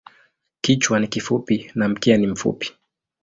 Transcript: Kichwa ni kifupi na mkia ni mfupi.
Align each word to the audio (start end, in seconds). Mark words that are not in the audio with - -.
Kichwa 0.61 0.99
ni 0.99 1.07
kifupi 1.07 1.71
na 1.75 1.89
mkia 1.89 2.17
ni 2.17 2.27
mfupi. 2.27 2.73